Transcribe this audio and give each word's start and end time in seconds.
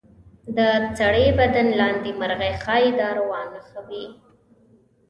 د 0.57 0.59
سړي 0.99 1.27
بدن 1.39 1.67
لاندې 1.79 2.11
مرغۍ 2.19 2.53
ښایي 2.63 2.89
د 2.97 2.99
اروا 3.11 3.41
نښه 3.53 3.81
وي. 3.87 4.05